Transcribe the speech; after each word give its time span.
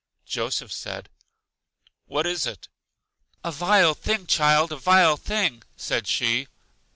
Joseph 0.25 0.71
said, 0.73 1.09
What 2.07 2.25
is 2.25 2.47
it? 2.47 2.67
A 3.43 3.51
vile 3.51 3.93
thing, 3.93 4.25
child, 4.25 4.71
a 4.71 4.75
vile 4.77 5.15
thing! 5.15 5.61
said 5.77 6.07
she. 6.07 6.47